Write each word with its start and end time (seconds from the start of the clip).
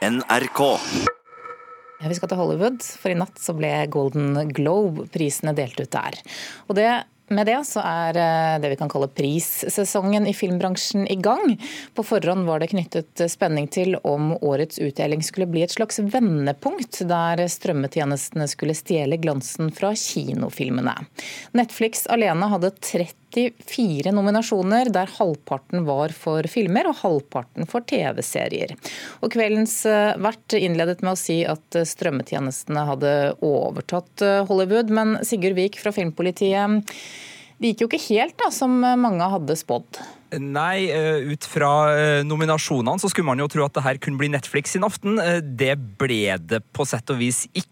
NRK. 0.00 0.60
Ja, 2.00 2.08
Vi 2.08 2.14
skal 2.16 2.30
til 2.30 2.38
Hollywood, 2.40 2.80
for 2.80 3.12
i 3.12 3.18
natt 3.20 3.36
så 3.36 3.52
ble 3.52 3.68
Golden 3.92 4.48
Globe-prisene 4.48 5.52
delt 5.52 5.76
ut 5.76 5.92
der. 5.92 6.16
Og 6.68 6.78
det 6.78 6.88
med 7.30 7.46
det 7.46 7.60
så 7.68 7.82
er 7.86 8.16
eh, 8.18 8.56
det 8.58 8.72
vi 8.72 8.78
kan 8.80 8.90
kalle 8.90 9.06
prissesongen 9.14 10.24
i 10.26 10.32
filmbransjen 10.34 11.04
i 11.06 11.14
gang. 11.22 11.52
På 11.94 12.02
forhånd 12.02 12.48
var 12.48 12.58
det 12.58 12.72
knyttet 12.72 13.22
spenning 13.30 13.68
til 13.70 13.94
om 14.02 14.32
årets 14.40 14.80
utdeling 14.82 15.22
skulle 15.22 15.46
bli 15.50 15.62
et 15.62 15.76
slags 15.76 16.00
vendepunkt, 16.02 17.04
der 17.06 17.44
strømmetjenestene 17.46 18.48
skulle 18.50 18.74
stjele 18.74 19.20
glansen 19.22 19.70
fra 19.70 19.92
kinofilmene. 19.94 20.96
Netflix 21.54 22.08
alene 22.10 22.50
hadde 22.50 22.72
30 22.80 23.29
34 23.34 24.12
nominasjoner, 24.14 24.90
der 24.92 25.10
halvparten 25.16 25.86
var 25.88 26.14
for 26.16 26.46
filmer 26.50 26.90
og 26.90 26.98
halvparten 27.02 27.68
for 27.70 27.86
TV-serier. 27.86 28.76
Og 29.22 29.32
Kveldens 29.34 29.80
eh, 29.88 30.12
vert 30.20 30.56
innledet 30.58 31.00
med 31.04 31.14
å 31.14 31.20
si 31.20 31.40
at 31.48 31.80
strømmetjenestene 31.94 32.86
hadde 32.90 33.16
overtatt 33.46 34.26
eh, 34.26 34.40
Hollywood. 34.48 34.92
Men 34.94 35.18
Sigurd 35.26 35.58
Vik 35.58 35.80
fra 35.82 35.94
Filmpolitiet, 35.94 36.82
det 37.60 37.74
gikk 37.74 37.84
jo 37.84 37.90
ikke 37.90 38.06
helt 38.08 38.38
da, 38.40 38.48
som 38.54 38.80
mange 38.80 39.26
hadde 39.34 39.58
spådd? 39.60 40.00
Nei, 40.38 40.86
eh, 40.94 41.32
ut 41.32 41.46
fra 41.48 41.90
eh, 41.90 42.20
nominasjonene 42.22 43.02
så 43.02 43.10
skulle 43.10 43.26
man 43.32 43.40
jo 43.42 43.48
tro 43.50 43.64
at 43.66 43.74
det 43.74 43.82
her 43.82 43.98
kunne 44.02 44.20
bli 44.20 44.30
Netflix 44.30 44.76
sin 44.76 44.86
aften. 44.86 45.18
Eh, 45.18 45.40
det 45.42 45.74
ble 45.98 46.38
det 46.38 46.62
på 46.76 46.86
sett 46.86 47.10
og 47.10 47.18
vis 47.22 47.46
ikke. 47.50 47.66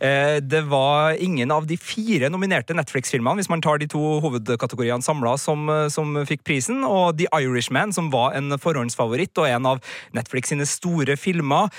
Det 0.00 0.60
var 0.70 1.16
ingen 1.20 1.50
av 1.54 1.66
de 1.68 1.76
fire 1.80 2.30
nominerte 2.32 2.76
Netflix-filmene, 2.76 3.40
hvis 3.40 3.50
man 3.52 3.62
tar 3.64 3.80
de 3.80 3.88
to 3.90 4.02
hovedkategoriene 4.24 5.04
samla, 5.04 5.36
som, 5.40 5.68
som, 5.92 6.18
fikk 6.28 6.44
prisen. 6.48 6.84
Og 6.86 7.18
The 7.20 7.28
Irishman, 7.36 7.94
som 7.96 8.12
var 8.14 8.36
en 8.38 8.54
forhåndsfavoritt 8.60 9.38
og 9.40 9.48
en 9.50 9.72
av 9.74 9.96
Netflix 10.16 10.52
sine 10.52 10.68
store 10.68 11.16
filmer, 11.20 11.72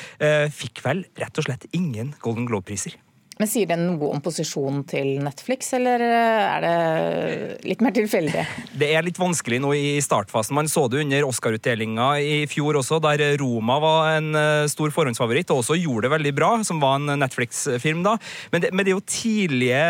fikk 0.53 0.83
vel 0.85 1.05
rett 1.21 1.41
og 1.41 1.47
slett 1.47 1.69
ingen 1.75 2.15
Golden 2.23 2.49
Globe-priser. 2.49 2.97
Men 3.41 3.49
Sier 3.49 3.65
det 3.65 3.79
noe 3.81 4.11
om 4.13 4.19
posisjonen 4.21 4.83
til 4.85 5.15
Netflix, 5.25 5.71
eller 5.73 6.01
er 6.05 6.61
det 6.61 7.69
litt 7.71 7.79
mer 7.81 7.93
tilfeldig? 7.95 8.43
Det 8.81 8.89
er 8.93 9.01
litt 9.05 9.17
vanskelig 9.17 9.57
nå 9.63 9.71
i 9.73 9.95
startfasen. 10.03 10.53
Man 10.55 10.69
så 10.69 10.83
det 10.91 11.01
under 11.01 11.25
Oscar-utdelinga 11.25 12.11
i 12.21 12.35
fjor 12.49 12.77
også, 12.79 12.99
der 13.01 13.23
Roma 13.41 13.79
var 13.81 14.11
en 14.19 14.37
eh, 14.37 14.67
stor 14.69 14.93
forhåndsfavoritt 14.93 15.49
og 15.53 15.63
også 15.63 15.77
gjorde 15.79 16.05
det 16.05 16.11
veldig 16.13 16.33
bra, 16.37 16.51
som 16.67 16.79
var 16.83 16.99
en 16.99 17.15
Netflix-film 17.21 18.03
da. 18.05 18.13
Men 18.53 18.63
det, 18.63 18.71
men 18.73 18.85
det, 18.85 18.93
er 18.93 18.99
jo 18.99 19.03
tidlige 19.15 19.81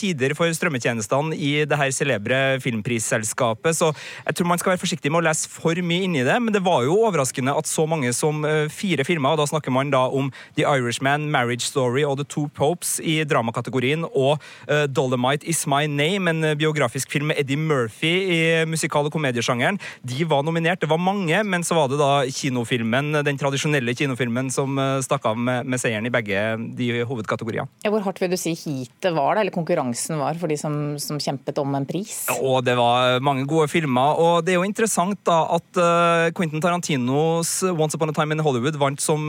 tider 0.00 0.34
for 0.38 0.50
strømmetjenestene 0.58 1.38
i 1.38 1.52
det 1.70 1.78
her 1.78 1.94
celebre 1.94 2.40
filmprisselskapet, 2.64 3.78
så 3.78 3.92
jeg 4.26 4.38
tror 4.38 4.50
man 4.50 4.62
skal 4.62 4.74
være 4.74 4.82
forsiktig 4.82 5.14
med 5.14 5.22
å 5.22 5.28
lese 5.28 5.50
for 5.50 5.78
mye 5.78 6.08
inni 6.08 6.26
det. 6.26 6.40
Men 6.42 6.56
det 6.56 6.64
var 6.66 6.82
jo 6.88 6.98
overraskende 7.06 7.54
at 7.54 7.70
så 7.70 7.86
mange 7.90 8.10
som 8.16 8.42
eh, 8.48 8.66
fire 8.72 9.06
filmer, 9.06 9.36
og 9.36 9.44
da 9.44 9.48
snakker 9.54 9.74
man 9.78 9.94
da 9.94 10.08
om 10.10 10.34
The 10.58 10.66
Irishman, 10.66 11.30
Marriage 11.30 11.70
Story 11.70 12.02
og 12.06 12.18
The 12.18 12.26
Two 12.26 12.50
Popes, 12.58 12.79
Popes 12.80 12.96
i 13.04 13.20
dramakategorien 13.28 14.06
og 14.08 14.40
uh, 14.40 14.86
Dolomite 14.88 15.46
Is 15.48 15.66
My 15.68 15.84
Name, 15.86 16.30
en 16.30 16.56
biografisk 16.58 17.10
film 17.12 17.28
med 17.30 17.38
Eddie 17.38 17.58
Murphy 17.60 18.12
i 18.32 18.38
musikal- 18.64 19.04
og 19.04 19.12
komediesjangeren. 19.12 19.78
De 20.02 20.24
var 20.24 20.42
nominert. 20.42 20.80
Det 20.80 20.88
var 20.88 20.98
mange, 20.98 21.36
men 21.44 21.62
så 21.62 21.76
var 21.76 21.90
det 21.90 21.98
da 22.00 22.24
kinofilmen, 22.24 23.20
den 23.26 23.38
tradisjonelle 23.38 23.94
kinofilmen 23.94 24.48
som 24.50 24.78
uh, 24.80 25.00
stakk 25.04 25.28
av 25.28 25.36
med, 25.36 25.68
med, 25.68 25.80
seieren 25.80 26.08
i 26.08 26.12
begge 26.12 26.40
de 26.76 27.02
hovedkategoriene. 27.04 27.68
Ja, 27.84 27.92
hvor 27.92 28.04
hardt 28.06 28.20
vil 28.22 28.32
du 28.32 28.38
si 28.40 28.54
heatet 28.56 29.12
var, 29.12 29.36
da, 29.36 29.44
eller 29.44 29.54
konkurransen 29.54 30.16
var, 30.20 30.40
for 30.40 30.48
de 30.48 30.56
som, 30.60 30.96
som 31.02 31.20
kjempet 31.20 31.60
om 31.60 31.76
en 31.76 31.88
pris? 31.88 32.24
Ja, 32.30 32.38
Og 32.40 32.64
det 32.64 32.78
var 32.80 33.20
mange 33.24 33.44
gode 33.48 33.68
filmer. 33.68 34.16
Og 34.16 34.46
det 34.46 34.54
er 34.54 34.60
jo 34.60 34.68
interessant 34.68 35.20
da 35.28 35.42
at 35.58 35.80
uh, 35.82 36.30
Quentin 36.36 36.64
Tarantinos 36.64 37.58
Once 37.74 37.98
Upon 37.98 38.14
a 38.14 38.16
Time 38.16 38.36
in 38.36 38.44
Hollywood 38.44 38.80
vant 38.80 39.00
som 39.04 39.28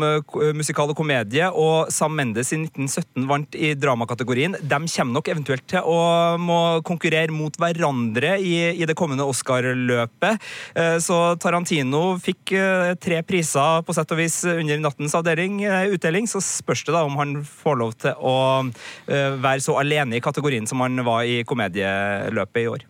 musikal 0.55 0.91
og 0.91 0.95
komedie, 0.97 1.47
og 1.51 1.91
Sam 1.91 2.13
Mendes 2.15 2.51
i 2.53 2.59
1917 2.61 3.27
vant 3.29 3.40
vant 3.41 3.55
i 3.55 3.73
dramakategorien. 3.75 4.55
De 4.61 4.87
kommer 4.87 5.13
nok 5.13 5.27
eventuelt 5.27 5.65
til 5.67 5.81
å 5.81 6.37
må 6.37 6.81
konkurrere 6.83 7.31
mot 7.31 7.53
hverandre 7.57 8.37
i, 8.39 8.77
i 8.77 8.85
det 8.85 8.95
kommende 8.95 9.25
Oscar-løpet. 9.25 10.41
Eh, 10.75 10.97
så 10.99 11.35
Tarantino 11.41 12.17
fikk 12.21 12.53
eh, 12.53 12.93
tre 13.01 13.21
priser 13.23 13.81
på 13.85 13.93
sett 13.93 14.11
og 14.11 14.19
vis 14.21 14.43
under 14.45 14.79
nattens 14.79 15.15
avdeling, 15.15 15.63
eh, 15.63 15.91
utdeling. 15.95 16.27
Så 16.27 16.41
spørs 16.41 16.85
det 16.85 16.95
da 16.95 17.03
om 17.05 17.17
han 17.19 17.41
får 17.45 17.77
lov 17.77 17.97
til 18.01 18.15
å 18.17 18.37
være 19.11 19.61
så 19.63 19.75
alene 19.79 20.17
i 20.17 20.23
kategorien 20.23 20.67
som 20.67 20.81
han 20.83 21.01
var 21.05 21.25
i 21.27 21.41
komedieløpet 21.47 22.61
i 22.61 22.69
år. 22.69 22.85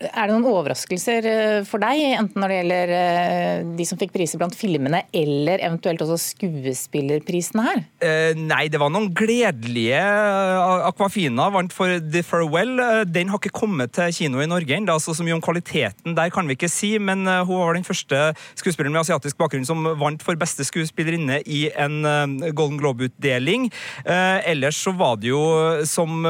Er 0.00 0.26
det 0.28 0.34
noen 0.34 0.46
overraskelser 0.50 1.26
eh, 1.28 1.58
for 1.68 1.82
deg, 1.82 2.02
enten 2.18 2.42
når 2.42 2.50
det 2.50 2.58
gjelder 2.58 2.92
eh, 2.98 3.66
de 3.78 3.86
som 3.88 4.00
fikk 4.00 4.12
priser 4.14 4.40
blant 4.40 4.56
filmene, 4.58 5.04
eller 5.14 5.62
eventuelt 5.64 6.02
også 6.04 6.18
skuespillerprisene 6.22 7.64
her? 7.64 7.82
Eh, 8.04 8.38
nei, 8.38 8.66
det 8.72 8.80
var 8.82 8.92
noen 8.92 9.10
gledelige. 9.16 10.02
Aquafina 10.90 11.48
vant 11.54 11.74
for 11.74 11.96
The 12.02 12.24
Farewell. 12.26 12.82
Den 13.08 13.32
har 13.32 13.40
ikke 13.40 13.54
kommet 13.54 13.94
til 13.96 14.12
kino 14.16 14.42
i 14.42 14.50
Norge 14.50 14.76
ennå, 14.76 14.98
så, 15.00 15.14
mye 15.24 15.38
om 15.38 15.44
kvaliteten 15.44 16.16
der 16.18 16.32
kan 16.34 16.48
vi 16.48 16.56
ikke 16.58 16.68
si, 16.68 16.96
men 17.00 17.22
hun 17.24 17.60
var 17.62 17.76
den 17.78 17.86
første 17.86 18.18
skuespilleren 18.58 18.92
med 18.92 19.04
asiatisk 19.04 19.38
bakgrunn 19.40 19.64
som 19.64 19.86
vant 20.00 20.20
for 20.24 20.36
beste 20.36 20.66
skuespillerinne 20.66 21.38
i 21.48 21.62
en 21.80 22.02
Golden 22.52 22.76
Globe-utdeling. 22.80 23.70
Ellers 24.04 24.82
så 24.84 24.92
var 24.98 25.16
det 25.22 25.30
jo 25.30 25.40
som 25.88 26.26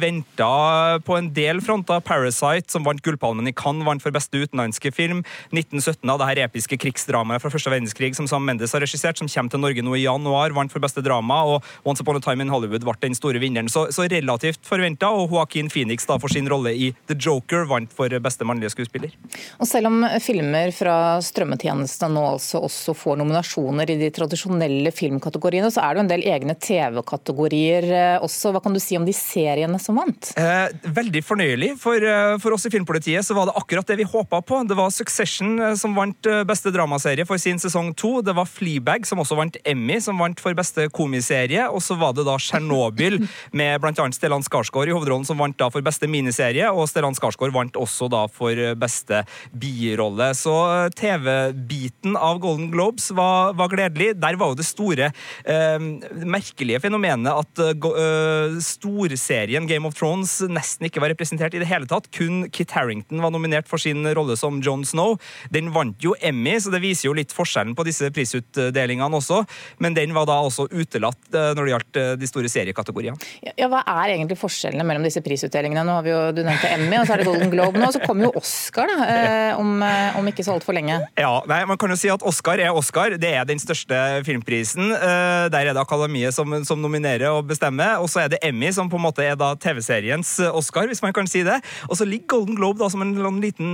venta 0.00 1.00
på 1.06 1.16
en 1.16 1.30
del 1.36 1.62
fronter. 1.64 2.02
Parasite 2.04 2.65
som 2.72 2.86
vant 2.86 3.02
Gullpalmen 3.04 3.48
i 3.48 3.54
Cannes, 3.56 3.86
vant 3.86 4.02
for 4.02 4.14
beste 4.14 4.40
utenlandske 4.40 4.92
film. 4.94 5.22
1917 5.52 6.12
av 6.12 6.20
det 6.20 6.30
her 6.30 6.42
episke 6.46 6.78
krigsdramaet 6.82 7.42
fra 7.42 7.52
første 7.52 7.72
verdenskrig 7.72 8.14
som 8.18 8.28
Sam 8.30 8.46
Mendes 8.46 8.74
har 8.76 8.84
regissert, 8.84 9.18
som 9.20 9.30
kommer 9.30 9.52
til 9.52 9.62
Norge 9.62 9.84
nå 9.84 9.96
i 9.98 10.04
januar, 10.04 10.54
vant 10.56 10.72
for 10.72 10.82
beste 10.82 11.04
drama. 11.04 11.42
Og 11.46 11.64
Once 11.86 12.04
Upon 12.04 12.20
a 12.20 12.24
Time 12.24 12.46
in 12.46 12.52
Hollywood 12.52 12.86
ble 12.86 12.96
den 13.02 13.16
store 13.18 13.40
vinneren. 13.42 13.70
Så, 13.72 13.86
så 13.94 14.08
relativt 14.10 14.66
forventa. 14.66 15.10
Og 15.12 15.32
Joaquin 15.32 15.70
Phoenix 15.72 16.06
da 16.08 16.18
for 16.22 16.32
sin 16.32 16.48
rolle 16.50 16.74
i 16.74 16.92
The 17.10 17.16
Joker 17.18 17.66
vant 17.70 17.92
for 17.94 18.12
beste 18.22 18.46
mannlige 18.48 18.74
skuespiller. 18.74 19.14
Og 19.60 19.68
selv 19.68 19.90
om 19.90 20.04
filmer 20.22 20.72
fra 20.74 20.96
strømmetjenestene 21.24 22.14
nå 22.16 22.24
altså 22.34 22.62
også 22.66 22.94
får 22.96 23.20
nominasjoner 23.20 23.90
i 23.92 23.98
de 24.00 24.10
tradisjonelle 24.14 24.92
filmkategoriene, 24.94 25.70
så 25.72 25.82
er 25.84 25.94
det 25.94 26.00
jo 26.00 26.04
en 26.06 26.12
del 26.12 26.26
egne 26.30 26.56
TV-kategorier 26.60 27.88
eh, 27.90 28.24
også. 28.24 28.52
Hva 28.54 28.62
kan 28.64 28.76
du 28.76 28.80
si 28.82 28.98
om 28.98 29.06
de 29.06 29.14
seriene 29.16 29.80
som 29.82 29.98
vant? 30.00 30.32
Eh, 30.40 30.68
veldig 30.96 31.22
fornøyelig. 31.26 31.72
For, 31.82 32.02
eh, 32.02 32.36
for 32.42 32.55
oss 32.56 32.66
i 32.68 32.72
Filmpolitiet 32.72 33.26
så 33.26 33.36
var 33.36 33.48
det 33.48 33.56
akkurat 33.60 33.86
det 33.88 33.98
vi 34.00 34.08
håpa 34.08 34.40
på. 34.42 34.62
Det 34.68 34.78
var 34.78 34.92
Succession 34.94 35.58
eh, 35.60 35.74
som 35.78 35.94
vant 35.96 36.30
eh, 36.30 36.42
beste 36.48 36.72
dramaserie 36.74 37.26
for 37.28 37.40
sin 37.40 37.60
sesong 37.62 37.92
to. 37.94 38.18
Det 38.26 38.34
var 38.36 38.48
Fleabag 38.50 39.06
som 39.08 39.22
også 39.22 39.38
vant 39.38 39.60
Emmy, 39.64 40.00
som 40.02 40.18
vant 40.20 40.40
for 40.42 40.56
beste 40.56 40.88
komiserie. 40.96 41.68
Og 41.70 41.84
så 41.84 41.98
var 42.00 42.16
det 42.16 42.26
da 42.26 42.38
Tsjernobyl 42.40 43.20
med 43.60 43.80
bl.a. 43.84 44.08
Stellan 44.16 44.44
Skarsgård 44.46 44.90
i 44.90 44.96
hovedrollen, 44.96 45.28
som 45.28 45.40
vant 45.40 45.56
da 45.60 45.70
for 45.72 45.84
beste 45.86 46.10
miniserie. 46.10 46.68
Og 46.72 46.88
Stellan 46.90 47.16
Skarsgård 47.16 47.54
vant 47.54 47.78
også 47.80 48.10
da 48.12 48.26
for 48.32 48.56
beste 48.80 49.22
birolle. 49.52 50.32
Så 50.36 50.54
eh, 50.72 50.88
TV-biten 50.96 52.16
av 52.16 52.40
Golden 52.42 52.70
Globes 52.72 53.10
var, 53.16 53.54
var, 53.58 53.70
gledelig. 53.72 54.14
Der 54.20 54.38
var 54.40 54.52
jo 54.52 54.58
det 54.58 54.66
store, 54.68 55.10
eh, 55.44 55.88
merkelige 56.26 56.80
fenomenet 56.84 57.32
at 57.32 57.62
eh, 57.66 58.58
storserien 58.64 59.68
Game 59.68 59.88
of 59.88 59.96
Thrones 59.98 60.38
nesten 60.50 60.88
ikke 60.88 61.02
var 61.02 61.12
representert 61.14 61.56
i 61.56 61.62
det 61.62 61.70
hele 61.70 61.88
tatt. 61.90 62.10
Kun 62.14 62.45
Kit 62.52 62.74
Harrington 62.76 63.22
var 63.22 63.32
nominert 63.34 63.68
for 63.70 63.82
sin 63.82 64.06
rolle 64.16 64.36
som 64.38 64.60
John 64.64 64.84
Snow. 64.86 65.16
Den 65.52 65.72
vant 65.74 66.02
jo 66.02 66.14
Emmy, 66.20 66.56
så 66.60 66.72
det 66.72 66.82
viser 66.84 67.08
jo 67.10 67.16
litt 67.16 67.34
forskjellen 67.34 67.76
på 67.76 67.86
disse 67.86 68.10
prisutdelingene 68.14 69.18
også. 69.18 69.42
Men 69.82 69.96
den 69.96 70.14
var 70.16 70.28
da 70.28 70.38
også 70.44 70.68
utelatt 70.70 71.34
eh, 71.34 71.52
når 71.56 71.62
det 71.62 71.72
gjaldt 71.74 72.00
eh, 72.00 72.12
de 72.20 72.30
store 72.30 72.50
seriekategoriene. 72.52 73.30
Ja, 73.56 73.68
Hva 73.72 73.82
er 73.82 74.14
egentlig 74.16 74.38
forskjellene 74.40 74.86
mellom 74.86 75.06
disse 75.06 75.22
prisutdelingene? 75.24 75.84
Nå 75.86 75.98
har 75.98 76.06
vi 76.06 76.12
jo, 76.12 76.22
Du 76.36 76.42
nevnte 76.42 76.70
Emmy, 76.74 76.98
og 77.00 77.06
så 77.08 77.16
er 77.16 77.22
det 77.22 77.28
Golden 77.28 77.52
Globe 77.52 77.80
nå. 77.80 77.88
Og 77.90 77.96
Så 77.96 78.02
kommer 78.04 78.28
jo 78.28 78.32
Oscar 78.40 78.90
da, 78.90 78.98
eh, 79.06 79.60
om, 79.60 79.82
om 80.20 80.30
ikke 80.30 80.44
så 80.46 80.56
altfor 80.56 80.76
lenge. 80.76 80.98
Ja, 81.18 81.32
nei, 81.48 81.62
man 81.68 81.80
kan 81.80 81.92
jo 81.92 81.98
si 82.00 82.10
at 82.12 82.24
Oscar 82.26 82.62
er 82.62 82.76
Oscar. 82.76 83.16
Det 83.20 83.32
er 83.32 83.48
den 83.48 83.62
største 83.62 84.00
filmprisen. 84.26 84.92
Der 84.92 85.56
er 85.56 85.72
det 85.72 85.82
Akademiet 85.82 86.34
som, 86.36 86.52
som 86.66 86.80
nominerer 86.82 87.30
og 87.32 87.46
bestemmer. 87.48 88.00
Og 88.02 88.10
så 88.12 88.24
er 88.24 88.32
det 88.32 88.42
Emmy, 88.46 88.70
som 88.74 88.90
på 88.90 88.98
en 88.98 89.06
måte 89.06 89.24
er 89.24 89.38
da 89.38 89.52
TV-seriens 89.60 90.36
Oscar, 90.50 90.88
hvis 90.90 91.02
man 91.04 91.14
kan 91.16 91.28
si 91.30 91.44
det. 91.46 91.58
Og 91.88 91.98
så 91.98 92.06
ligger 92.08 92.35
Golden 92.36 92.58
Globe 92.58 92.82
da, 92.82 92.90
som 92.92 93.02
en 93.04 93.40
liten, 93.40 93.72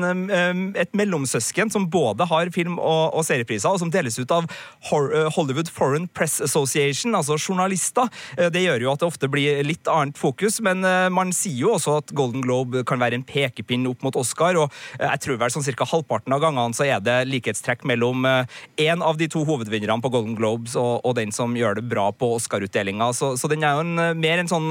et 0.79 0.95
mellomsøsken 0.97 1.73
som 1.73 1.89
både 1.91 2.27
har 2.31 2.51
film- 2.55 2.79
og, 2.79 3.15
og 3.17 3.25
seriepriser, 3.27 3.73
og 3.73 3.81
som 3.83 3.91
deles 3.93 4.19
ut 4.21 4.33
av 4.35 4.47
eh, 4.47 5.29
Hollywood 5.37 5.71
Foreign 5.73 6.09
Press 6.09 6.41
Association, 6.45 7.17
altså 7.19 7.39
journalister. 7.39 8.11
Eh, 8.37 8.51
det 8.53 8.65
gjør 8.65 8.87
jo 8.87 8.93
at 8.93 9.03
det 9.03 9.09
ofte 9.09 9.31
blir 9.33 9.63
litt 9.67 9.89
annet 9.91 10.19
fokus, 10.21 10.61
men 10.65 10.85
eh, 10.87 11.09
man 11.13 11.33
sier 11.37 11.65
jo 11.65 11.75
også 11.77 11.99
at 12.03 12.15
Golden 12.17 12.45
Globe 12.45 12.85
kan 12.89 13.03
være 13.03 13.19
en 13.19 13.27
pekepinn 13.27 13.89
opp 13.91 14.05
mot 14.07 14.19
Oscar, 14.21 14.59
og 14.61 14.73
jeg 15.01 15.23
tror 15.25 15.41
vel 15.41 15.53
sånn 15.55 15.67
cirka 15.67 15.87
halvparten 15.89 16.35
av 16.35 16.43
gangene 16.43 16.77
så 16.77 16.87
er 16.87 17.03
det 17.05 17.19
likhetstrekk 17.29 17.85
mellom 17.89 18.25
en 18.25 19.03
av 19.05 19.19
de 19.19 19.27
to 19.31 19.43
hovedvinnerne 19.47 20.03
på 20.05 20.11
Golden 20.13 20.37
Globes 20.39 20.75
og, 20.79 21.03
og 21.07 21.17
den 21.19 21.33
som 21.35 21.55
gjør 21.57 21.79
det 21.79 21.85
bra 21.91 22.09
på 22.15 22.29
Oscar-utdelinga. 22.37 23.11
Så, 23.17 23.33
så, 23.41 23.51
den 23.51 23.65
er 23.67 23.77
jo 23.77 23.85
en, 23.85 24.21
mer 24.21 24.41
en 24.41 24.51
sånn 24.51 24.69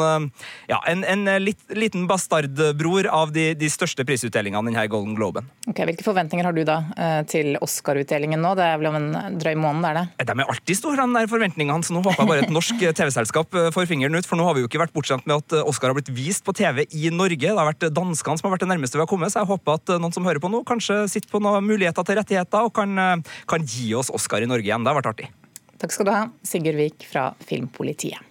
ja, 0.70 0.80
en, 0.90 1.04
en 1.08 1.28
litt, 1.44 1.62
liten 1.76 2.08
bastardbror 2.10 3.10
av 3.12 3.34
de, 3.36 3.52
de 3.58 3.70
største 3.82 4.06
prisutdelingene 4.08 4.72
denne 4.72 4.86
Golden 4.92 5.18
Globen. 5.18 5.50
Ok, 5.68 5.82
Hvilke 5.90 6.06
forventninger 6.06 6.48
har 6.48 6.56
du 6.56 6.62
da 6.68 6.78
eh, 6.96 7.22
til 7.30 7.58
Oscar-utdelingen 7.62 8.42
nå? 8.42 8.54
Det 8.60 8.68
er 8.68 8.80
vel 8.80 8.92
om 8.92 9.00
en 9.00 9.40
drøy 9.42 9.58
måned, 9.60 9.88
er 9.90 10.00
det? 10.00 10.28
De 10.30 10.38
er 10.38 10.54
alltid 10.54 10.80
store, 10.80 11.04
de 11.04 11.20
der 11.20 11.32
forventningene. 11.32 11.84
Så 11.86 11.96
nå 11.96 12.04
håper 12.06 12.24
jeg 12.24 12.32
bare 12.32 12.46
et 12.46 12.54
norsk 12.54 12.86
TV-selskap 13.02 13.60
får 13.76 13.90
fingeren 13.90 14.16
ut. 14.16 14.30
For 14.30 14.40
nå 14.40 14.48
har 14.48 14.56
vi 14.56 14.64
jo 14.64 14.70
ikke 14.72 14.84
vært 14.84 14.96
bortskjemt 14.96 15.28
med 15.30 15.42
at 15.42 15.58
Oscar 15.66 15.92
har 15.92 15.98
blitt 15.98 16.14
vist 16.16 16.46
på 16.48 16.56
TV 16.58 16.86
i 16.86 17.12
Norge. 17.14 17.42
Det 17.42 17.58
har 17.58 17.70
vært 17.74 17.90
danskene 17.92 18.40
som 18.40 18.50
har 18.50 18.56
vært 18.56 18.66
det 18.68 18.72
nærmeste 18.72 19.00
vi 19.00 19.04
har 19.04 19.12
kommet. 19.12 19.34
Så 19.34 19.42
jeg 19.42 19.52
håper 19.52 19.82
at 19.82 19.96
noen 19.98 20.16
som 20.16 20.28
hører 20.28 20.44
på 20.44 20.52
nå, 20.54 20.64
kanskje 20.68 21.04
sitter 21.12 21.32
på 21.34 21.44
noen 21.44 21.66
muligheter 21.68 22.08
til 22.08 22.22
rettigheter 22.22 22.70
og 22.70 22.76
kan, 22.78 23.24
kan 23.50 23.68
gi 23.68 23.92
oss 23.98 24.14
Oscar 24.14 24.46
i 24.46 24.50
Norge 24.50 24.70
igjen. 24.70 24.86
Det 24.86 24.94
har 24.94 25.02
vært 25.02 25.14
artig. 25.16 25.32
Takk 25.82 25.96
skal 25.96 26.06
du 26.06 26.14
ha, 26.14 26.26
Sigurd 26.46 26.78
Vik 26.78 27.08
fra 27.10 27.32
Filmpolitiet. 27.48 28.31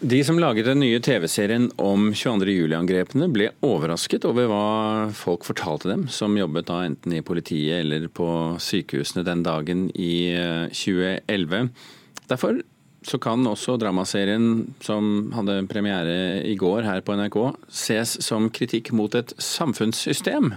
De 0.00 0.24
som 0.24 0.38
laget 0.38 0.64
den 0.64 0.78
nye 0.78 1.00
TV-serien 1.02 1.64
om 1.76 2.12
22. 2.14 2.52
juli-angrepene 2.54 3.26
ble 3.34 3.48
overrasket 3.66 4.22
over 4.28 4.46
hva 4.46 4.66
folk 5.10 5.42
fortalte 5.42 5.90
dem, 5.90 6.04
som 6.06 6.36
jobbet 6.38 6.68
da 6.68 6.84
enten 6.86 7.16
i 7.16 7.22
politiet 7.26 7.80
eller 7.80 8.04
på 8.06 8.28
sykehusene 8.62 9.24
den 9.26 9.42
dagen 9.42 9.88
i 9.98 10.30
2011. 10.70 11.58
Eh, 11.58 11.88
Derfor 12.30 12.60
så 13.02 13.18
kan 13.18 13.42
også 13.42 13.74
dramaserien 13.80 14.68
som 14.86 15.32
hadde 15.34 15.64
premiere 15.66 16.44
i 16.46 16.54
går 16.54 16.86
her 16.86 17.02
på 17.02 17.16
NRK, 17.18 17.38
ses 17.66 18.20
som 18.22 18.46
kritikk 18.54 18.92
mot 18.94 19.16
et 19.18 19.34
samfunnssystem, 19.34 20.52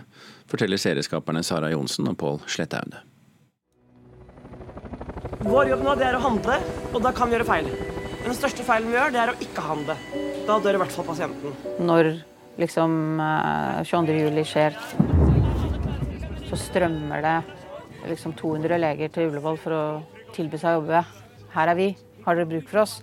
forteller 0.52 0.78
serieskaperne 0.78 1.42
Sara 1.42 1.72
Johnsen 1.74 2.12
og 2.12 2.20
Pål 2.22 2.44
Slettaude. 2.46 3.02
Vår 5.42 5.74
jobb 5.74 5.88
nå 5.88 5.98
er 5.98 6.20
å 6.20 6.22
handle, 6.28 6.60
og 6.92 7.02
da 7.02 7.16
kan 7.16 7.32
vi 7.32 7.40
gjøre 7.40 7.50
feil. 7.50 7.91
Den 8.22 8.36
største 8.38 8.66
feilen 8.66 8.92
vi 8.92 8.98
gjør, 8.98 9.14
det 9.14 9.22
er 9.22 9.32
å 9.32 9.40
ikke 9.42 9.64
handle. 9.66 9.96
Da 10.48 10.58
dør 10.62 10.78
i 10.78 10.82
hvert 10.84 10.94
fall 10.94 11.08
pasienten. 11.08 11.56
Når 11.82 12.12
liksom 12.62 12.94
22. 13.88 14.14
Eh, 14.14 14.22
juli 14.22 14.44
skjer, 14.46 14.78
så 16.50 16.60
strømmer 16.60 17.26
det 17.26 17.36
liksom 18.12 18.36
200 18.38 18.80
leger 18.82 19.12
til 19.14 19.30
Ullevål 19.30 19.60
for 19.62 19.78
å 19.78 19.84
tilby 20.36 20.60
seg 20.62 20.76
å 20.76 20.82
jobbe. 20.82 21.04
Her 21.56 21.74
er 21.74 21.80
vi, 21.80 21.90
har 22.26 22.38
dere 22.38 22.50
bruk 22.50 22.70
for 22.70 22.84
oss? 22.84 23.00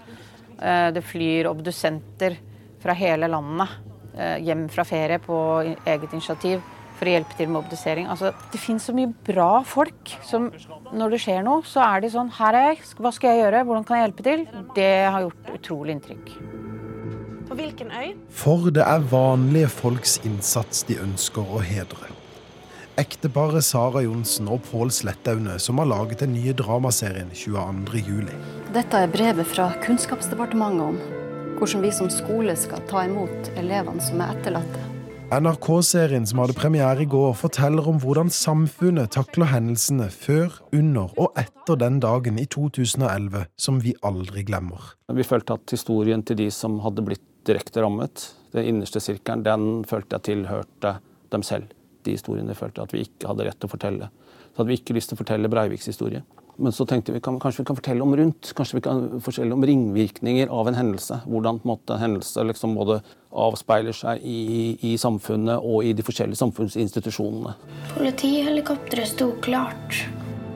Eh, 0.62 0.88
det 0.94 1.05
flyr 1.06 1.50
obdusenter 1.50 2.38
fra 2.82 2.94
hele 2.94 3.29
landet 3.31 3.79
eh, 4.15 4.38
hjem 4.47 4.69
fra 4.70 4.87
ferie 4.87 5.19
på 5.23 5.38
eget 5.67 6.12
initiativ 6.15 6.62
for 6.99 7.09
å 7.09 7.15
hjelpe 7.15 7.39
til 7.39 7.50
med 7.50 7.62
obdusering. 7.62 8.09
Altså, 8.11 8.33
det 8.53 8.61
finnes 8.61 8.85
så 8.89 8.95
mye 8.97 9.12
bra 9.27 9.62
folk 9.67 10.15
som 10.27 10.50
når 10.93 11.15
det 11.15 11.23
skjer 11.25 11.43
noe, 11.47 11.65
så 11.69 11.83
er 11.87 12.03
de 12.05 12.12
sånn 12.12 12.31
Her 12.39 12.56
er 12.59 12.69
jeg, 12.73 12.85
hva 12.99 13.12
skal 13.15 13.35
jeg 13.35 13.45
gjøre, 13.45 13.65
hvordan 13.69 13.89
kan 13.89 13.99
jeg 13.99 14.09
hjelpe 14.09 14.27
til? 14.27 14.47
Det 14.77 14.93
har 15.09 15.27
gjort 15.27 15.50
utrolig 15.55 15.97
inntrykk. 15.97 16.33
På 17.49 17.56
hvilken 17.56 17.91
øy? 17.95 18.12
For 18.35 18.69
det 18.75 18.85
er 18.85 19.09
vanlige 19.11 19.71
folks 19.73 20.19
innsats 20.29 20.85
de 20.89 20.99
ønsker 21.00 21.49
å 21.49 21.62
hedre. 21.65 22.11
Ekteparet 22.99 23.62
Sara 23.62 24.03
Johnsen 24.03 24.49
og 24.51 24.65
Pål 24.67 24.91
Slettaune 24.91 25.55
som 25.62 25.79
har 25.79 25.87
laget 25.87 26.25
den 26.25 26.35
nye 26.35 26.53
dramaserien 26.59 27.31
22.07. 27.31 28.33
Dette 28.75 29.05
er 29.05 29.12
brevet 29.12 29.47
fra 29.47 29.71
Kunnskapsdepartementet 29.85 30.83
om 30.89 30.99
hvordan 31.59 31.83
vi 31.87 31.94
som 31.94 32.11
skole 32.11 32.55
skal 32.59 32.83
ta 32.91 33.06
imot 33.06 33.53
elevene 33.59 34.03
som 34.03 34.21
er 34.23 34.35
etterlatte. 34.35 34.88
NRK-serien 35.29 36.25
som 36.25 36.39
hadde 36.41 36.55
premiere 36.57 37.03
i 37.05 37.07
går, 37.09 37.35
forteller 37.37 37.85
om 37.91 37.99
hvordan 38.01 38.31
samfunnet 38.33 39.11
takler 39.13 39.51
hendelsene 39.51 40.07
før, 40.09 40.55
under 40.73 41.13
og 41.21 41.37
etter 41.37 41.77
den 41.77 41.99
dagen 42.01 42.39
i 42.41 42.47
2011 42.49 43.43
som 43.61 43.83
vi 43.85 43.93
aldri 44.09 44.47
glemmer. 44.49 44.95
Vi 45.13 45.27
følte 45.29 45.59
at 45.59 45.75
historien 45.77 46.25
til 46.25 46.39
de 46.41 46.47
som 46.55 46.79
hadde 46.81 47.05
blitt 47.05 47.27
direkte 47.45 47.85
rammet, 47.85 48.25
den 48.57 48.71
innerste 48.71 49.05
sirkelen, 49.05 49.45
den 49.45 49.85
følte 49.89 50.17
jeg 50.17 50.31
tilhørte 50.31 50.95
dem 51.35 51.45
selv. 51.45 51.77
De 52.09 52.17
historiene 52.17 52.57
følte 52.57 52.89
at 52.89 52.97
vi 52.97 53.05
ikke 53.05 53.29
hadde 53.29 53.51
rett 53.51 53.61
til 53.61 53.69
å 53.69 53.75
fortelle. 53.75 54.09
Så 54.49 54.63
hadde 54.63 54.73
vi 54.73 54.81
ikke 54.81 54.97
lyst 54.97 55.13
til 55.13 55.19
å 55.19 55.23
fortelle 55.27 55.53
Breiviks 55.53 55.93
historie. 55.93 56.25
Men 56.58 56.75
så 56.75 56.82
tenkte 56.90 57.12
vi 57.14 57.20
kan, 57.22 57.37
kanskje 57.38 57.62
vi 57.62 57.69
kan 57.69 57.76
fortelle 57.78 58.02
om 58.02 58.16
rundt. 58.16 58.50
Kanskje 58.56 58.81
vi 58.81 58.82
kan 58.82 59.20
fortelle 59.22 59.55
om 59.55 59.62
ringvirkninger 59.66 60.50
av 60.50 60.69
en 60.69 60.75
hendelse. 60.75 61.20
Hvordan 61.31 61.60
på 61.62 61.69
en 61.69 61.70
måte, 61.70 61.99
hendelse 62.00 62.43
liksom 62.49 62.75
både 62.75 62.99
avspeiler 63.31 63.94
seg 63.94 64.25
i, 64.26 64.75
i, 64.82 64.96
samfunnet 64.99 65.62
og 65.62 65.87
i 65.87 65.93
de 65.94 66.02
forskjellige 66.02 66.40
samfunnsinstitusjonene. 66.40 67.55
Politihelikopteret 67.94 69.12
sto 69.12 69.31
klart, 69.44 70.00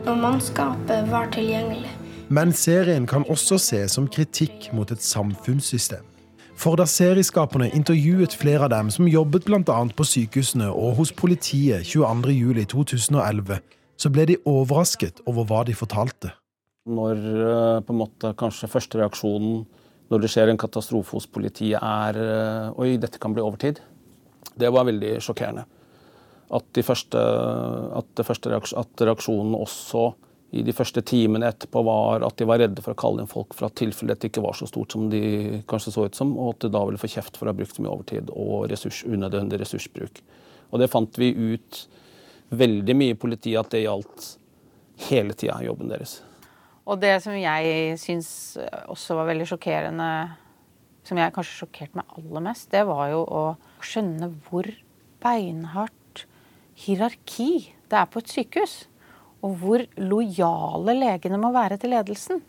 og 0.02 0.16
mannskapet 0.19 1.06
var 1.12 1.31
tilgjengelig. 1.37 1.93
Men 2.32 2.50
serien 2.56 3.06
kan 3.06 3.26
også 3.31 3.60
ses 3.60 3.94
som 3.94 4.08
kritikk 4.10 4.72
mot 4.75 4.90
et 4.90 5.04
samfunnssystem. 5.04 6.02
For 6.58 6.78
da 6.78 6.84
serieskaperne 6.87 7.70
intervjuet 7.75 8.34
flere 8.38 8.66
av 8.66 8.72
dem 8.75 8.90
som 8.90 9.08
jobbet 9.10 9.46
bl.a. 9.46 9.78
på 9.96 10.06
sykehusene 10.06 10.69
og 10.70 10.99
hos 10.99 11.14
politiet 11.14 11.87
22.07.2011, 11.87 13.58
så 14.00 14.11
ble 14.12 14.27
de 14.31 14.39
overrasket 14.49 15.23
over 15.31 15.47
hva 15.49 15.62
de 15.69 15.77
fortalte. 15.77 16.33
Når 16.91 17.19
eh, 17.19 17.79
på 17.87 17.94
en 17.94 18.00
måte 18.00 18.33
kanskje 18.39 18.71
første 18.71 18.99
reaksjonen 18.99 19.62
når 20.12 20.25
det 20.25 20.33
skjer 20.33 20.50
en 20.53 20.61
katastrofe 20.61 21.17
hos 21.17 21.29
politiet, 21.31 21.79
er 21.79 22.19
eh, 22.21 22.81
Oi, 22.83 22.97
dette 23.00 23.21
kan 23.23 23.33
bli 23.33 23.44
overtid. 23.44 23.81
Det 24.59 24.69
var 24.73 24.89
veldig 24.89 25.15
sjokkerende. 25.25 25.65
At, 26.53 26.67
de 26.77 26.83
første, 26.85 27.21
at, 27.97 28.21
første 28.27 28.50
reaksjon, 28.53 28.83
at 28.83 29.05
reaksjonen 29.09 29.55
også 29.56 30.11
i 30.53 30.61
de 30.67 30.75
første 30.77 31.00
timene 31.09 31.49
etterpå 31.49 31.81
var 31.87 32.27
at 32.27 32.37
de 32.37 32.45
var 32.45 32.61
redde 32.61 32.83
for 32.85 32.93
å 32.93 32.99
kalle 33.00 33.23
inn 33.23 33.31
folk 33.31 33.55
for 33.56 33.71
at 33.71 33.79
tilfellet 33.81 34.19
dette 34.19 34.29
ikke 34.29 34.43
var 34.45 34.59
så 34.59 34.69
stort 34.69 34.93
som 34.93 35.06
de 35.09 35.62
kanskje 35.71 35.95
så 35.95 36.05
ut 36.05 36.19
som, 36.19 36.35
og 36.37 36.59
at 36.59 36.67
de 36.67 36.73
da 36.75 36.83
ville 36.85 37.00
få 37.00 37.09
kjeft 37.09 37.38
for 37.41 37.49
å 37.49 37.55
ha 37.55 37.56
brukt 37.56 37.73
så 37.73 37.85
mye 37.85 37.95
overtid 37.95 38.29
og 38.37 38.67
ressurs, 38.69 39.00
unødvendig 39.09 39.62
ressursbruk. 39.62 40.21
Og 40.69 40.83
det 40.83 40.91
fant 40.93 41.17
vi 41.21 41.31
ut 41.33 41.81
veldig 42.52 42.96
mye 42.99 43.14
i 43.14 43.19
politiet 43.19 43.60
at 43.60 43.72
det 43.72 43.84
gjaldt 43.87 44.28
hele 45.08 45.34
tida, 45.38 45.58
jobben 45.64 45.90
deres. 45.93 46.20
Og 46.82 46.99
det 47.02 47.16
som 47.22 47.34
jeg 47.38 47.99
syns 48.02 48.58
også 48.90 49.16
var 49.19 49.28
veldig 49.31 49.46
sjokkerende, 49.52 50.08
som 51.06 51.19
jeg 51.19 51.34
kanskje 51.34 51.62
sjokkerte 51.62 51.99
meg 51.99 52.16
aller 52.19 52.44
mest, 52.50 52.69
det 52.75 52.82
var 52.87 53.08
jo 53.12 53.22
å 53.26 53.43
skjønne 53.82 54.31
hvor 54.46 54.69
beinhardt 55.22 56.25
hierarki 56.82 57.50
det 57.90 57.99
er 58.00 58.08
på 58.10 58.22
et 58.22 58.32
sykehus. 58.32 58.76
Og 59.43 59.56
hvor 59.58 59.82
lojale 59.99 60.94
legene 60.94 61.40
må 61.43 61.50
være 61.54 61.81
til 61.82 61.94
ledelsen. 61.94 62.43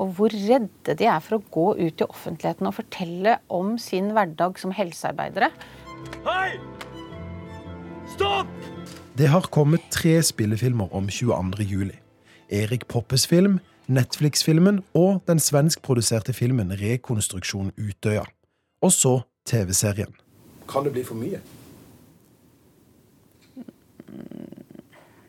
Og 0.00 0.14
hvor 0.18 0.34
redde 0.34 0.96
de 0.98 1.06
er 1.06 1.22
for 1.22 1.38
å 1.38 1.44
gå 1.54 1.66
ut 1.78 2.02
i 2.02 2.08
offentligheten 2.08 2.66
og 2.66 2.76
fortelle 2.78 3.38
om 3.50 3.76
sin 3.78 4.10
hverdag 4.16 4.58
som 4.62 4.74
helsearbeidere. 4.74 5.50
Hei! 6.26 6.58
Stopp! 8.14 8.59
Det 9.20 9.26
har 9.28 9.44
kommet 9.52 9.82
tre 9.92 10.14
spillefilmer 10.22 10.94
om 10.96 11.08
22. 11.12 11.64
juli. 11.68 11.96
Erik 12.48 12.86
Poppes 12.88 13.26
film, 13.28 13.58
Netflix-filmen 13.86 14.80
og 14.96 15.20
den 15.28 15.42
svenskproduserte 15.42 16.32
filmen 16.32 16.72
Rekonstruksjon 16.80 17.72
Utøya. 17.76 18.22
Og 18.80 18.92
så 18.96 19.20
TV-serien. 19.44 20.14
Kan 20.70 20.86
det 20.86 20.94
bli 20.94 21.04
for 21.04 21.20
mye? 21.20 21.40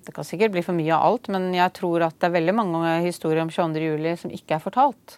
Det 0.05 0.13
kan 0.15 0.27
sikkert 0.27 0.53
bli 0.55 0.63
for 0.65 0.77
mye 0.77 0.93
av 0.96 1.08
alt, 1.10 1.27
men 1.34 1.50
jeg 1.55 1.74
tror 1.77 2.05
at 2.08 2.15
det 2.20 2.29
er 2.29 2.38
veldig 2.38 2.55
mange 2.58 2.93
historier 3.05 3.43
om 3.43 3.51
22. 3.51 3.84
juli 3.91 4.13
som 4.20 4.34
ikke 4.34 4.58
er 4.58 4.63
fortalt. 4.63 5.17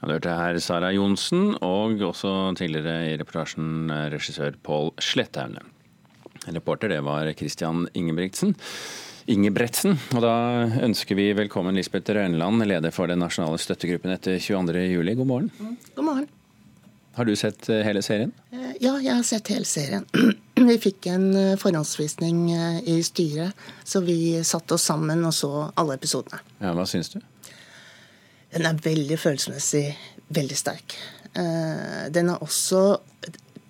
Ja, 0.00 0.08
du 0.08 0.14
hørte 0.14 0.38
her 0.38 0.58
Sara 0.64 0.90
Johnsen, 0.96 1.52
og 1.60 2.00
også 2.00 2.54
tidligere 2.56 3.10
i 3.10 3.18
reportasjen 3.20 3.92
regissør 4.12 4.56
Pål 4.64 4.94
Sletthaune. 5.04 5.66
Reporter 6.46 6.88
det 6.88 7.00
var 7.04 7.32
Christian 7.32 7.88
Ingebrigtsen. 7.92 8.54
Ingebretsen. 9.30 9.98
Og 10.16 10.24
da 10.24 10.34
ønsker 10.82 11.14
vi 11.18 11.30
velkommen 11.36 11.76
Lisbeth 11.76 12.10
Rønland, 12.16 12.64
leder 12.66 12.94
for 12.94 13.10
den 13.10 13.20
nasjonale 13.22 13.60
støttegruppen 13.60 14.14
etter 14.14 14.38
22.07. 14.40 15.14
God 15.20 15.28
morgen. 15.28 15.50
Mm, 15.60 15.76
god 15.94 16.06
morgen. 16.08 16.28
Har 17.18 17.28
du 17.28 17.34
sett 17.36 17.68
eh, 17.68 17.82
hele 17.84 18.02
serien? 18.02 18.32
Eh, 18.50 18.72
ja, 18.80 18.94
jeg 19.02 19.12
har 19.12 19.26
sett 19.26 19.50
hele 19.52 19.68
serien. 19.68 20.06
Vi 20.70 20.76
fikk 20.80 21.10
en 21.12 21.28
eh, 21.36 21.58
forhåndsvisning 21.60 22.40
i 22.88 22.98
styret, 23.04 23.56
så 23.84 24.02
vi 24.04 24.42
satte 24.44 24.76
oss 24.76 24.84
sammen 24.90 25.24
og 25.24 25.32
så 25.32 25.50
alle 25.80 25.96
episodene. 25.96 26.42
Ja, 26.60 26.74
Hva 26.76 26.84
syns 26.88 27.08
du? 27.14 27.16
Den 28.52 28.66
er 28.68 28.82
veldig 28.84 29.16
følelsesmessig 29.20 29.84
veldig 30.28 30.58
sterk. 30.58 30.98
Den 31.32 32.32
er 32.32 32.42
også 32.44 32.82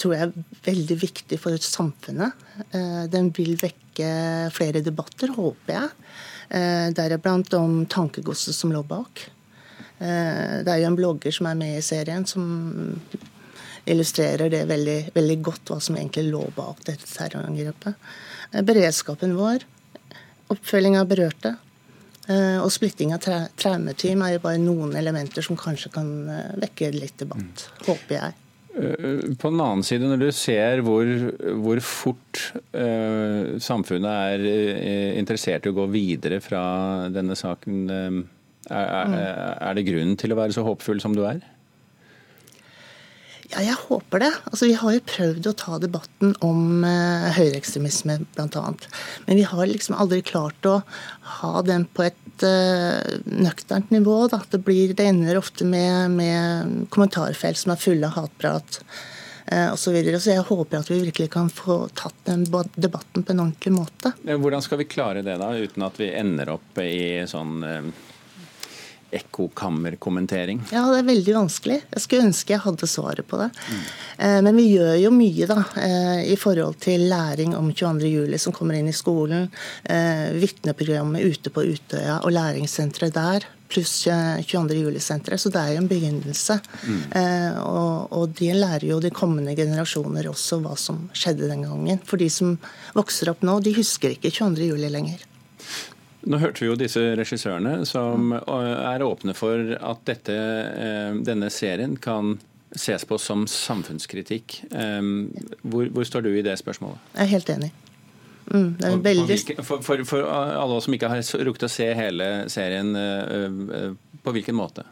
tror 0.00 0.14
jeg 0.16 0.26
er 0.26 0.60
veldig 0.66 0.96
viktig 1.00 1.38
for 1.40 1.56
samfunnet. 1.64 2.44
Eh, 2.70 3.04
den 3.12 3.30
vil 3.36 3.56
vekke 3.60 4.10
flere 4.54 4.82
debatter, 4.84 5.34
håper 5.36 5.76
jeg. 5.76 5.90
Eh, 6.50 6.86
deriblant 6.96 7.52
om 7.58 7.82
tankegodset 7.90 8.56
som 8.56 8.72
lå 8.74 8.82
bak. 8.86 9.26
Eh, 10.00 10.60
det 10.64 10.72
er 10.72 10.82
jo 10.82 10.90
en 10.90 10.98
blogger 10.98 11.34
som 11.34 11.50
er 11.50 11.58
med 11.60 11.78
i 11.78 11.84
serien, 11.84 12.26
som 12.26 13.00
illustrerer 13.90 14.52
det 14.52 14.66
veldig, 14.68 14.98
veldig 15.14 15.38
godt, 15.44 15.70
hva 15.70 15.80
som 15.82 15.96
egentlig 15.98 16.28
lå 16.30 16.44
bak 16.56 16.84
dette 16.88 17.08
terrorangrepet. 17.08 18.10
Beredskapen 18.66 19.36
vår, 19.38 19.66
oppfølging 20.50 20.98
av 21.00 21.10
berørte, 21.10 21.56
Og 22.30 22.68
splitting 22.70 23.10
av 23.10 23.18
tra 23.24 23.36
traumeteam 23.58 24.20
er 24.22 24.36
jo 24.36 24.42
bare 24.44 24.58
noen 24.62 24.92
elementer 24.94 25.42
som 25.42 25.56
kanskje 25.58 25.88
kan 25.90 26.10
vekke 26.62 26.92
litt 26.94 27.16
debatt, 27.18 27.64
mm. 27.64 27.80
håper 27.88 28.14
jeg. 28.14 28.36
På 28.70 29.50
den 29.50 29.60
annen 29.60 29.82
side, 29.86 30.06
når 30.06 30.20
du 30.20 30.28
ser 30.34 30.82
hvor, 30.86 31.08
hvor 31.58 31.80
fort 31.82 32.42
uh, 32.70 33.58
samfunnet 33.58 34.10
er 34.10 34.44
uh, 34.46 35.18
interessert 35.18 35.66
i 35.66 35.72
å 35.72 35.76
gå 35.76 35.88
videre 35.90 36.38
fra 36.44 36.62
denne 37.10 37.34
saken, 37.38 37.80
uh, 37.90 38.20
er, 38.70 38.84
er, 38.84 39.10
mm. 39.10 39.16
er, 39.18 39.74
det 39.74 39.86
grunn 39.88 40.14
til 40.20 40.34
å 40.34 40.38
være 40.38 40.54
så 40.54 40.64
håpfull 40.68 41.02
som 41.02 41.16
du 41.16 41.24
er? 41.26 41.42
Ja, 43.50 43.62
jeg 43.66 43.74
håper 43.88 44.22
det. 44.22 44.30
Altså, 44.46 44.68
vi 44.68 44.76
har 44.78 44.94
jo 44.94 45.02
prøvd 45.10 45.48
å 45.50 45.56
ta 45.58 45.78
debatten 45.82 46.34
om 46.46 46.84
eh, 46.86 47.30
høyreekstremisme 47.34 48.20
bl.a. 48.36 48.62
Men 49.26 49.38
vi 49.38 49.46
har 49.48 49.66
liksom 49.66 49.96
aldri 49.98 50.20
klart 50.22 50.68
å 50.70 50.76
ha 51.40 51.62
den 51.66 51.88
på 51.90 52.04
et 52.06 52.44
eh, 52.46 53.16
nøkternt 53.26 53.90
nivå. 53.90 54.20
Da. 54.30 54.42
Det, 54.52 54.62
blir, 54.66 54.94
det 54.94 55.08
ender 55.10 55.40
ofte 55.40 55.66
med, 55.66 56.14
med 56.14 56.84
kommentarfelt 56.94 57.58
som 57.58 57.74
er 57.74 57.82
fulle 57.82 58.10
av 58.10 58.20
hatprat. 58.20 58.82
Uh, 59.50 59.72
og 59.72 59.78
så, 59.82 59.90
videre. 59.90 60.20
så 60.22 60.30
jeg 60.30 60.44
håper 60.46 60.78
at 60.78 60.90
vi 60.92 61.00
virkelig 61.00 61.32
kan 61.32 61.48
få 61.50 61.80
tatt 61.98 62.14
den 62.28 62.44
debatten 62.46 63.24
på 63.24 63.32
en 63.32 63.40
ordentlig 63.48 63.72
måte. 63.74 64.12
Hvordan 64.22 64.62
skal 64.62 64.78
vi 64.78 64.86
klare 64.86 65.24
det, 65.26 65.40
da, 65.40 65.48
uten 65.58 65.82
at 65.82 65.98
vi 65.98 66.12
ender 66.14 66.52
opp 66.54 66.78
i 66.78 67.24
sånn 67.26 67.64
ekkokammerkommentering? 69.10 70.62
Ja, 70.72 70.84
det 70.92 71.00
er 71.00 71.08
veldig 71.08 71.34
vanskelig. 71.36 71.78
Jeg 71.94 72.04
skulle 72.04 72.28
ønske 72.28 72.54
jeg 72.54 72.64
hadde 72.64 72.88
svaret 72.90 73.26
på 73.28 73.40
det. 73.40 73.50
Mm. 73.70 73.84
Men 74.46 74.58
vi 74.58 74.66
gjør 74.74 74.96
jo 75.00 75.12
mye 75.14 75.46
da, 75.50 75.62
eh, 75.80 76.32
i 76.32 76.36
forhold 76.38 76.80
til 76.84 77.06
læring 77.10 77.54
om 77.56 77.70
22.07. 77.72 78.38
som 78.38 78.54
kommer 78.56 78.78
inn 78.78 78.90
i 78.90 78.96
skolen. 78.96 79.48
Eh, 79.84 80.30
vitneprogrammet 80.36 81.24
ute 81.24 81.50
på 81.50 81.64
Utøya 81.64 82.20
og 82.20 82.34
læringssenteret 82.36 83.16
der 83.16 83.48
pluss 83.70 84.06
22.07-senteret. 84.06 85.38
Så 85.38 85.50
det 85.54 85.60
er 85.62 85.76
jo 85.76 85.82
en 85.84 85.88
begynnelse. 85.90 86.56
Mm. 86.82 87.02
og, 87.62 88.10
og, 88.10 88.32
de 88.34 88.50
lærer 88.50 88.88
jo 88.88 88.98
de 88.98 89.12
kommende 89.14 89.54
generasjoner 89.54 90.26
også 90.26 90.58
hva 90.64 90.74
som 90.74 91.04
skjedde 91.14 91.46
den 91.46 91.62
gangen. 91.68 92.02
For 92.02 92.18
de 92.18 92.26
som 92.34 92.56
vokser 92.98 93.30
opp 93.30 93.46
nå, 93.46 93.60
de 93.62 93.76
husker 93.78 94.16
ikke 94.16 94.34
22.07 94.34 94.90
lenger. 94.90 95.22
Nå 96.28 96.38
hørte 96.40 96.60
vi 96.60 96.68
jo 96.68 96.76
disse 96.78 97.00
regissørene 97.16 97.86
som 97.88 98.34
er 98.36 99.04
åpne 99.04 99.34
for 99.36 99.74
at 99.76 100.02
dette, 100.08 100.34
eh, 100.36 101.14
denne 101.24 101.48
serien 101.52 101.96
kan 101.96 102.36
ses 102.76 103.06
på 103.08 103.18
som 103.18 103.46
samfunnskritikk. 103.48 104.60
Eh, 104.70 105.00
hvor, 105.62 105.88
hvor, 105.88 106.04
står 106.04 106.26
du 106.26 106.34
i 106.34 106.44
det 106.44 106.58
spørsmålet? 106.60 107.00
Jeg 107.14 107.24
er 107.24 107.32
helt 107.34 107.54
enig. 107.56 107.72
Mm, 108.50 109.02
veldig... 109.04 109.36
for, 109.62 109.82
for, 109.86 110.04
for, 110.04 110.26
alle 110.26 110.76
oss 110.76 110.88
som 110.88 110.94
ikke 110.96 111.10
har 111.12 111.22
rukket 111.46 111.68
å 111.68 111.70
se 111.70 111.86
hele 111.94 112.30
serien, 112.50 112.96
eh, 112.98 113.92
på 114.24 114.34
hvilken 114.36 114.58
måte? 114.58 114.84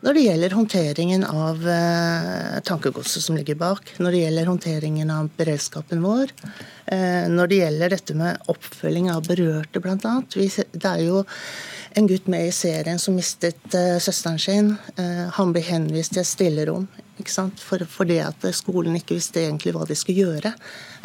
Når 0.00 0.16
det 0.16 0.22
gjelder 0.24 0.54
håndteringen 0.56 1.24
av 1.28 1.66
eh, 1.68 2.60
tankegodset 2.64 3.20
som 3.20 3.36
ligger 3.36 3.58
bak, 3.60 3.90
når 4.00 4.14
det 4.14 4.22
gjelder 4.22 4.48
håndteringen 4.48 5.10
av 5.12 5.28
beredskapen 5.36 6.00
vår, 6.00 6.32
eh, 6.86 7.26
når 7.28 7.50
det 7.50 7.58
gjelder 7.58 7.92
dette 7.92 8.16
med 8.16 8.48
oppfølging 8.48 9.10
av 9.12 9.28
berørte, 9.28 9.82
bl.a. 9.84 10.14
Det 10.24 10.88
er 10.88 11.04
jo 11.04 11.20
en 12.00 12.08
gutt 12.08 12.30
med 12.32 12.48
i 12.48 12.54
serien 12.54 13.02
som 13.02 13.18
mistet 13.18 13.76
eh, 13.76 13.98
søsteren 14.00 14.40
sin. 14.40 14.72
Eh, 14.96 15.26
han 15.36 15.52
blir 15.52 15.68
henvist 15.68 16.16
til 16.16 16.24
et 16.24 16.32
stillerom 16.32 16.88
for, 17.60 17.84
fordi 17.84 18.22
at 18.24 18.48
skolen 18.56 18.96
ikke 18.96 19.18
visste 19.18 19.44
egentlig 19.44 19.76
hva 19.76 19.84
de 19.84 19.98
skulle 19.98 20.24
gjøre. 20.24 20.54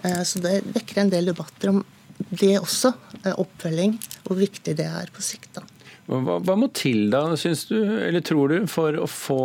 Eh, 0.03 0.21
så 0.23 0.39
det 0.39 0.61
vekker 0.71 1.03
en 1.03 1.11
del 1.11 1.33
debatter 1.33 1.75
om 1.75 1.83
det 2.29 2.55
også. 2.61 2.93
Eh, 3.25 3.33
oppfølging, 3.35 3.97
hvor 4.23 4.39
viktig 4.39 4.79
det 4.79 4.87
er 4.87 5.11
på 5.11 5.25
sikt. 5.25 5.51
da. 5.59 5.74
Hva, 6.05 6.37
hva 6.37 6.55
må 6.59 6.69
til 6.75 7.09
da, 7.13 7.27
syns 7.39 7.65
du, 7.71 7.79
eller 7.81 8.21
tror 8.25 8.53
du, 8.53 8.57
for 8.69 8.97
å 9.01 9.07
få 9.09 9.43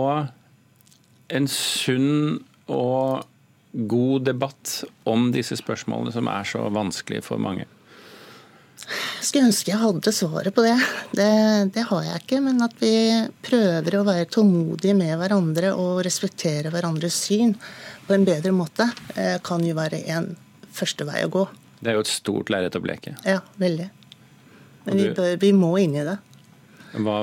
en 1.30 1.48
sunn 1.48 2.40
og 2.70 3.26
god 3.72 4.26
debatt 4.26 4.80
om 5.08 5.30
disse 5.34 5.56
spørsmålene 5.58 6.12
som 6.14 6.28
er 6.30 6.48
så 6.48 6.66
vanskelige 6.74 7.24
for 7.26 7.40
mange? 7.42 7.66
Jeg 8.90 9.26
skulle 9.28 9.48
ønske 9.50 9.70
jeg 9.70 9.78
hadde 9.78 10.12
svaret 10.14 10.54
på 10.56 10.64
det. 10.64 10.76
det. 11.14 11.32
det. 11.76 11.84
har 11.90 12.06
jeg 12.06 12.22
ikke. 12.22 12.40
Men 12.42 12.64
at 12.64 12.74
vi 12.80 12.94
prøver 13.44 13.96
å 13.98 14.04
være 14.08 14.28
tålmodige 14.32 14.96
med 14.98 15.12
hverandre 15.20 15.74
og 15.78 16.00
respektere 16.06 16.72
hverandres 16.72 17.18
syn 17.28 17.52
på 18.06 18.16
en 18.16 18.24
bedre 18.26 18.52
måte, 18.56 18.88
eh, 19.14 19.36
kan 19.44 19.62
jo 19.64 19.76
være 19.78 20.00
en 20.16 20.32
første 20.74 21.06
vei 21.06 21.22
å 21.26 21.30
gå. 21.30 21.44
Det 21.80 21.92
er 21.92 21.98
jo 21.98 22.04
et 22.04 22.10
stort 22.10 22.50
lerret 22.52 22.76
å 22.76 22.82
bleke. 22.82 23.14
Ja, 23.28 23.38
veldig. 23.60 23.90
Men 24.88 24.96
vi, 24.98 25.06
bør, 25.14 25.36
vi 25.44 25.52
må 25.54 25.74
inn 25.78 25.94
i 26.00 26.06
det. 26.08 26.16
Hva, 26.90 27.20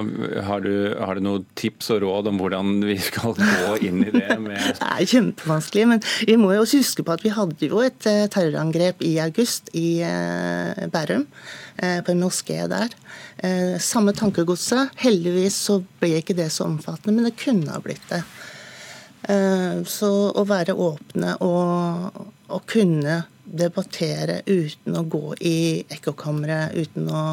har, 0.47 0.61
du, 0.63 0.95
har, 0.95 1.17
du, 1.17 1.23
noen 1.25 1.45
tips 1.59 1.89
og 1.91 1.99
råd 2.05 2.29
om 2.31 2.37
hvordan 2.39 2.77
vi 2.87 2.95
skal 3.03 3.33
gå 3.35 3.73
inn 3.83 3.99
i 4.05 4.11
det? 4.13 4.37
Med... 4.39 4.55
det 4.79 4.87
er 4.87 5.09
kjempevanskelig, 5.11 5.87
men 5.91 6.03
vi 6.29 6.37
må 6.39 6.53
jo 6.55 6.61
også 6.63 6.79
huske 6.79 7.03
på 7.03 7.15
at 7.17 7.23
vi 7.25 7.33
hadde 7.35 7.67
jo 7.67 7.81
et 7.83 8.07
eh, 8.07 8.29
terrorangrep 8.31 9.03
i 9.03 9.17
august 9.23 9.67
i 9.75 9.99
eh, 10.07 10.85
Bærum. 10.93 11.25
Eh, 11.77 11.99
på 12.01 12.13
en 12.13 12.23
moské 12.23 12.63
der. 12.71 12.93
Samme 13.83 14.15
tankegodset. 14.17 14.95
Heldigvis 14.97 15.59
så 15.67 15.81
ble 16.01 16.15
ikke 16.21 16.33
det 16.37 16.47
så 16.55 16.65
omfattende, 16.65 17.13
men 17.13 17.27
det 17.27 17.35
kunne 17.37 17.69
ha 17.69 17.81
blitt 17.83 18.07
det. 18.09 18.23
Så 19.91 20.09
å 20.33 20.43
være 20.47 20.73
åpne 20.73 21.35
og, 21.45 22.17
og 22.49 22.65
kunne 22.71 23.19
debattere 23.45 24.39
uten 24.47 24.97
å 24.97 25.03
gå 25.05 25.35
i 25.45 25.57
ekkokamre, 25.93 26.63
uten 26.79 27.11
å 27.13 27.23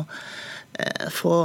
få 1.14 1.38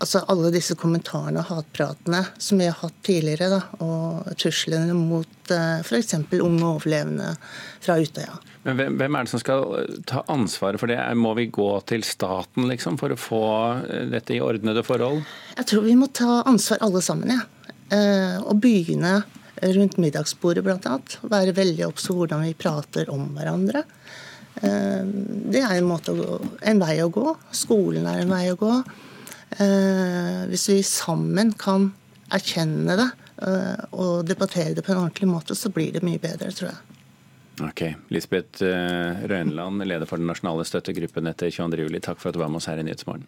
altså 0.00 0.22
alle 0.32 0.50
disse 0.54 0.74
kommentarene 0.78 1.42
og 1.42 1.50
hatpratene 1.50 2.22
som 2.40 2.60
vi 2.60 2.68
har 2.68 2.78
hatt 2.80 2.96
tidligere, 3.06 3.50
da, 3.52 3.60
og 3.84 4.30
truslene 4.40 4.96
mot 4.96 5.52
uh, 5.52 5.80
f.eks. 5.84 6.16
unge 6.40 6.64
overlevende 6.66 7.34
fra 7.82 7.98
Utøya. 8.00 8.38
Men 8.64 8.76
hvem, 8.76 8.96
hvem, 9.00 9.16
er 9.16 9.26
det 9.26 9.32
som 9.32 9.40
skal 9.40 9.62
eh, 9.78 9.98
ta 10.08 10.20
ansvaret 10.32 10.80
for 10.80 10.92
det? 10.92 10.98
Må 11.16 11.32
vi 11.38 11.46
gå 11.52 11.68
til 11.88 12.04
staten 12.04 12.68
liksom, 12.68 12.98
for 13.00 13.12
å 13.12 13.20
få 13.20 13.44
eh, 13.88 14.06
dette 14.12 14.36
i 14.36 14.42
ordnede 14.44 14.84
forhold? 14.84 15.22
Jeg 15.56 15.68
tror 15.70 15.86
vi 15.86 15.96
må 15.96 16.10
ta 16.12 16.42
ansvar 16.48 16.82
alle 16.84 17.04
sammen, 17.04 17.36
ja. 17.38 17.46
Uh, 17.90 18.36
og 18.46 18.60
begynne 18.62 19.22
rundt 19.60 19.96
middagsbordet 20.00 20.62
bl.a. 20.64 20.98
Være 21.26 21.56
veldig 21.56 21.88
obs 21.88 22.06
på 22.06 22.14
hvordan 22.20 22.44
vi 22.46 22.52
prater 22.56 23.08
om 23.12 23.26
hverandre. 23.34 23.82
Det 24.60 25.60
er 25.60 25.74
en, 25.74 25.88
måte 25.88 26.12
å 26.12 26.16
gå, 26.18 26.38
en 26.68 26.80
vei 26.80 26.94
å 27.02 27.10
gå. 27.12 27.34
Skolen 27.54 28.06
er 28.08 28.22
en 28.22 28.32
vei 28.32 28.44
å 28.52 28.56
gå. 28.60 28.72
Eh, 29.58 30.46
hvis 30.50 30.68
vi 30.70 30.78
sammen 30.86 31.52
kan 31.58 31.90
erkjenne 32.30 32.94
det 32.98 33.08
eh, 33.42 33.82
og 33.90 34.28
debattere 34.28 34.76
det 34.76 34.84
på 34.86 34.94
en 34.94 35.02
ordentlig 35.06 35.28
måte, 35.30 35.56
så 35.58 35.72
blir 35.74 35.90
det 35.94 36.04
mye 36.06 36.22
bedre, 36.22 36.52
tror 36.54 36.70
jeg. 36.70 36.98
Ok. 37.60 37.82
Lisbeth 38.14 38.64
eh, 38.64 39.26
Røyneland, 39.28 39.84
leder 39.84 40.08
for 40.08 40.20
den 40.20 40.30
nasjonale 40.30 40.64
støttegruppen 40.68 41.28
etter 41.28 41.50
22.07. 41.52 41.98
Takk 42.06 42.22
for 42.22 42.30
at 42.30 42.38
du 42.38 42.42
var 42.42 42.52
med 42.52 42.62
oss 42.62 42.70
her 42.70 42.80
i 42.80 42.86
Nyhetsmorgen. 42.86 43.26